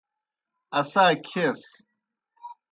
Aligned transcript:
اسا 0.79 1.05
کھیس۔ 1.27 1.61